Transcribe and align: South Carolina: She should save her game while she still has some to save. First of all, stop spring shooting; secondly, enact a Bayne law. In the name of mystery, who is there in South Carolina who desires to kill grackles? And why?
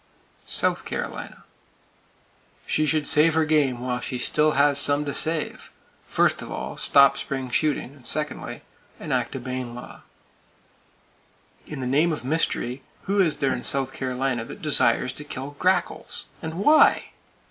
South 0.47 0.83
Carolina: 0.83 1.43
She 2.65 2.87
should 2.87 3.05
save 3.05 3.35
her 3.35 3.45
game 3.45 3.81
while 3.81 3.99
she 3.99 4.17
still 4.17 4.53
has 4.53 4.79
some 4.79 5.05
to 5.05 5.13
save. 5.13 5.71
First 6.07 6.41
of 6.41 6.51
all, 6.51 6.75
stop 6.75 7.19
spring 7.19 7.51
shooting; 7.51 8.03
secondly, 8.03 8.63
enact 8.99 9.35
a 9.35 9.39
Bayne 9.39 9.75
law. 9.75 10.01
In 11.67 11.81
the 11.81 11.85
name 11.85 12.11
of 12.11 12.25
mystery, 12.25 12.81
who 13.03 13.19
is 13.19 13.37
there 13.37 13.53
in 13.53 13.61
South 13.61 13.93
Carolina 13.93 14.43
who 14.45 14.55
desires 14.55 15.13
to 15.13 15.23
kill 15.23 15.51
grackles? 15.59 16.29
And 16.41 16.55
why? 16.55 17.11